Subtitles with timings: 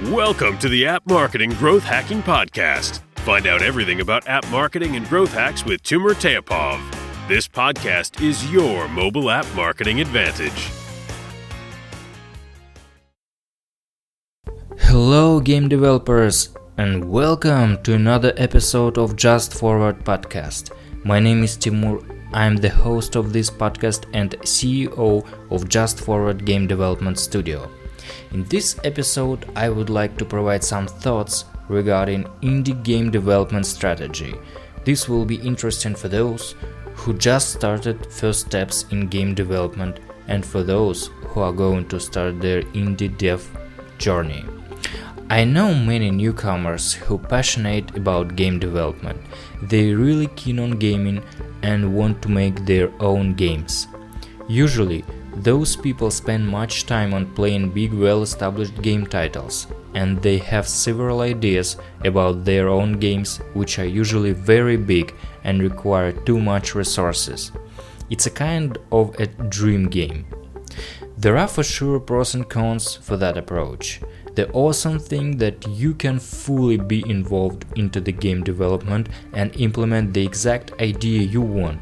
[0.00, 3.00] Welcome to the App Marketing Growth Hacking Podcast.
[3.16, 6.80] Find out everything about app marketing and growth hacks with Timur Teapov.
[7.28, 10.70] This podcast is your mobile app marketing advantage.
[14.78, 20.74] Hello, game developers, and welcome to another episode of Just Forward podcast.
[21.04, 22.00] My name is Timur.
[22.32, 27.70] I'm the host of this podcast and CEO of Just Forward Game Development Studio.
[28.32, 34.34] In this episode, I would like to provide some thoughts regarding indie game development strategy.
[34.84, 36.54] This will be interesting for those
[36.94, 42.00] who just started first steps in game development and for those who are going to
[42.00, 43.46] start their indie dev
[43.98, 44.44] journey.
[45.30, 49.18] I know many newcomers who passionate about game development.
[49.62, 51.22] They really keen on gaming
[51.62, 53.86] and want to make their own games.
[54.48, 55.04] Usually,
[55.36, 61.20] those people spend much time on playing big well-established game titles, and they have several
[61.20, 67.52] ideas about their own games which are usually very big and require too much resources.
[68.10, 70.26] It's a kind of a dream game.
[71.16, 74.00] There are for sure pros and cons for that approach.
[74.34, 80.14] The awesome thing that you can fully be involved into the game development and implement
[80.14, 81.80] the exact idea you want.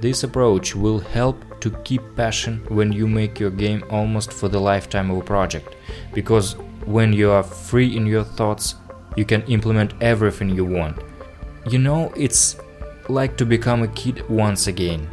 [0.00, 4.60] This approach will help to keep passion when you make your game almost for the
[4.60, 5.74] lifetime of a project.
[6.14, 8.76] Because when you are free in your thoughts
[9.16, 10.96] you can implement everything you want.
[11.68, 12.56] You know it's
[13.08, 15.08] like to become a kid once again.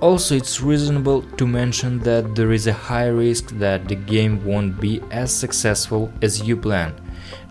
[0.00, 4.78] Also it's reasonable to mention that there is a high risk that the game won't
[4.78, 7.00] be as successful as you planned.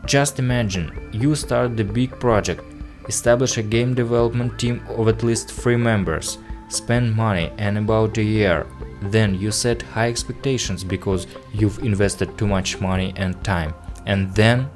[0.06, 2.62] Just imagine you start the big project
[3.08, 6.38] establish a game development team of at least 3 members
[6.70, 8.66] spend money and about a year.
[9.02, 13.74] Then you set high expectations because you've invested too much money and time.
[14.06, 14.70] And then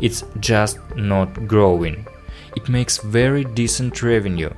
[0.00, 2.06] it's just not growing.
[2.56, 4.50] It makes very decent revenue.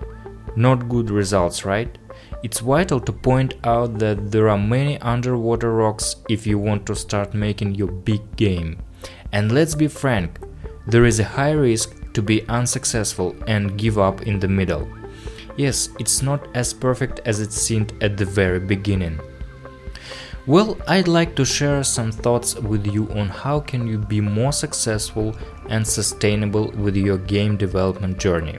[0.54, 1.98] Not good results right?
[2.42, 6.94] It's vital to point out that there are many underwater rocks if you want to
[6.94, 8.78] start making your big game.
[9.32, 10.38] And let's be frank
[10.86, 14.88] there is a high risk to be unsuccessful and give up in the middle
[15.56, 19.18] Yes, it's not as perfect as it seemed at the very beginning.
[20.46, 24.52] Well, I'd like to share some thoughts with you on how can you be more
[24.52, 25.34] successful
[25.68, 28.58] and sustainable with your game development journey.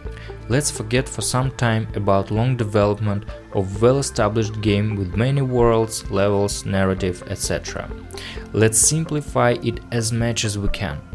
[0.50, 3.24] Let's forget for some time about long development
[3.54, 7.90] of well-established game with many worlds, levels, narrative, etc.
[8.52, 11.07] Let's simplify it as much as we can.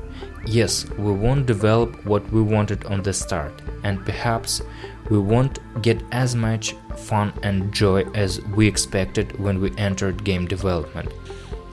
[0.44, 4.60] Yes, we won't develop what we wanted on the start, and perhaps
[5.08, 10.46] we won't get as much fun and joy as we expected when we entered game
[10.46, 11.12] development.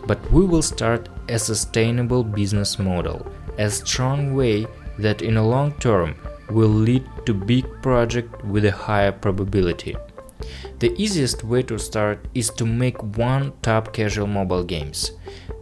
[0.05, 3.25] But we will start a sustainable business model,
[3.57, 4.67] a strong way
[4.99, 6.15] that in a long term
[6.49, 9.95] will lead to big project with a higher probability.
[10.79, 15.11] The easiest way to start is to make one tap casual mobile games.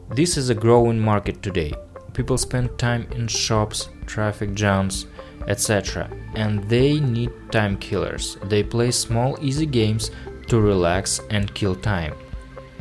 [0.10, 1.74] This is a growing market today.
[2.18, 5.06] People spend time in shops, traffic jams,
[5.48, 6.10] etc.
[6.34, 8.38] And they need time killers.
[8.46, 10.10] They play small, easy games
[10.48, 12.16] to relax and kill time.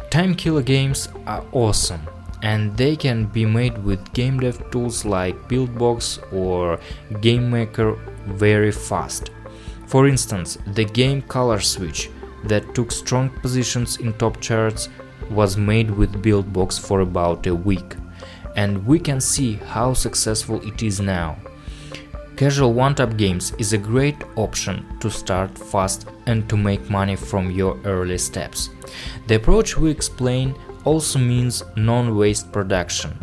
[0.08, 2.00] Time killer games are awesome
[2.42, 6.78] and they can be made with game dev tools like Buildbox or
[7.20, 7.98] GameMaker
[8.28, 9.32] very fast.
[9.86, 12.08] For instance, the game Color Switch
[12.44, 14.88] that took strong positions in top charts
[15.30, 17.96] was made with Buildbox for about a week,
[18.56, 21.36] and we can see how successful it is now.
[22.36, 27.50] Casual one-tap games is a great option to start fast and to make money from
[27.50, 28.68] your early steps.
[29.26, 33.18] The approach we explain also means non-waste production.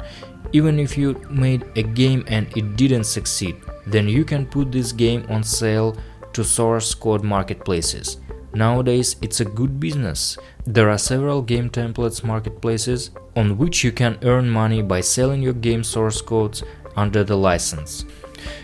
[0.52, 3.56] Even if you made a game and it didn't succeed,
[3.86, 5.96] then you can put this game on sale
[6.34, 8.18] to source code marketplaces.
[8.56, 10.38] Nowadays, it's a good business.
[10.66, 15.54] There are several game templates marketplaces on which you can earn money by selling your
[15.54, 16.64] game source codes
[16.96, 18.06] under the license.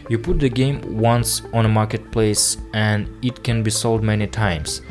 [0.07, 4.81] You put the game once on a marketplace and it can be sold many times.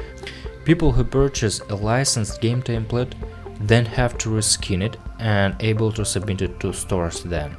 [0.65, 3.13] People who purchase a licensed game template
[3.61, 7.57] then have to reskin it and able to submit it to stores then.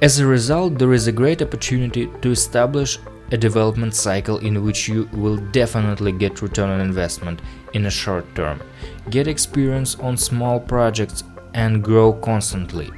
[0.00, 2.98] As a result, there is a great opportunity to establish
[3.30, 7.40] a development cycle in which you will definitely get return on investment
[7.74, 8.60] in a short term,
[9.10, 12.90] get experience on small projects and grow constantly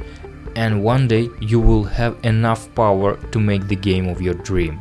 [0.57, 4.81] and one day you will have enough power to make the game of your dream.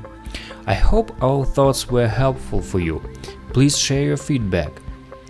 [0.66, 3.02] I hope our thoughts were helpful for you.
[3.54, 4.72] Please share your feedback.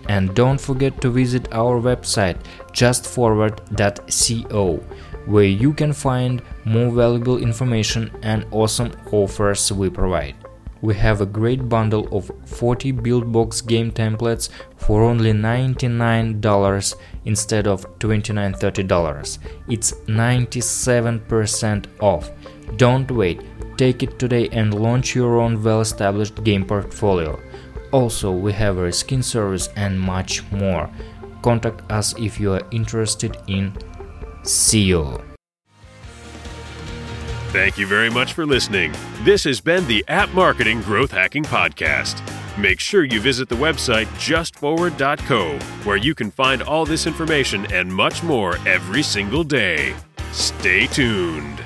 [0.08, 2.38] And don't forget to visit our website
[2.72, 4.80] justforward.co
[5.26, 10.34] where you can find more valuable information and awesome offers we provide.
[10.82, 14.48] We have a great bundle of 40 Buildbox game templates
[14.78, 16.94] for only $99
[17.26, 19.38] instead of $29 $30.
[19.68, 22.30] It's 97% off.
[22.76, 23.42] Don't wait,
[23.76, 27.38] take it today and launch your own well established game portfolio.
[27.92, 30.88] Also, we have a skin service and much more.
[31.42, 33.72] Contact us if you are interested in
[34.42, 35.22] SEO.
[37.50, 38.92] Thank you very much for listening.
[39.24, 42.22] This has been the App Marketing Growth Hacking Podcast.
[42.56, 47.92] Make sure you visit the website justforward.co, where you can find all this information and
[47.92, 49.94] much more every single day.
[50.30, 51.64] Stay tuned.